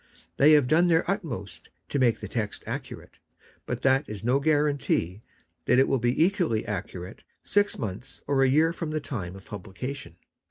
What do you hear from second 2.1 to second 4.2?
the text accurate; but that